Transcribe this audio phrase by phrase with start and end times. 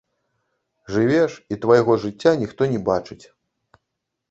[0.93, 3.21] Жывеш, і твайго жыцця ніхто не бачыць.